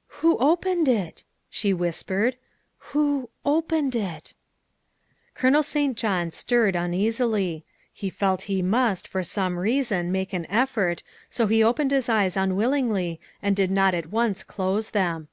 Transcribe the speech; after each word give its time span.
"Who 0.26 0.36
opened 0.38 0.88
it?" 0.88 1.22
she 1.48 1.72
whispered," 1.72 2.34
who 2.90 3.30
opened 3.46 3.94
it?" 3.94 4.34
Colonel 5.34 5.62
St. 5.62 5.96
John 5.96 6.32
stirred 6.32 6.74
uneasily. 6.74 7.64
He 7.92 8.10
felt 8.10 8.42
he 8.50 8.60
must, 8.60 9.06
for 9.06 9.22
some 9.22 9.56
reason, 9.56 10.10
make 10.10 10.32
an 10.32 10.46
effort, 10.46 11.04
so 11.30 11.46
he 11.46 11.62
opened 11.62 11.92
his 11.92 12.08
eyes 12.08 12.36
unwillingly 12.36 13.20
and 13.40 13.54
did 13.54 13.70
not 13.70 13.94
at 13.94 14.10
once 14.10 14.42
close 14.42 14.90
them. 14.90 15.28